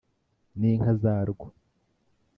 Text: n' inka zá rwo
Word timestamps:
n' 0.59 0.67
inka 0.71 0.91
zá 1.01 1.15
rwo 1.29 1.45